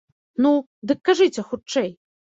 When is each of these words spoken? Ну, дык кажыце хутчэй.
Ну, 0.45 0.53
дык 0.91 0.99
кажыце 1.09 1.41
хутчэй. 1.51 1.89